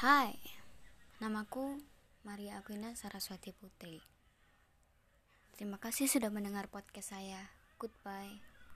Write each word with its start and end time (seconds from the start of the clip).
Hai, 0.00 0.32
namaku 1.20 1.76
Maria 2.24 2.56
Aquina 2.56 2.96
Saraswati 2.96 3.52
Putri. 3.52 4.00
Terima 5.52 5.76
kasih 5.76 6.08
sudah 6.08 6.32
mendengar 6.32 6.72
podcast 6.72 7.12
saya. 7.12 7.52
Goodbye. 7.76 8.49